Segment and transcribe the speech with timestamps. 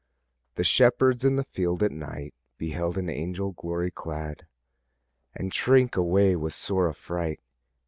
[0.55, 4.47] The shepherds in the field at night Beheld an angel glory clad.
[5.35, 7.37] And shrank away with sore afright.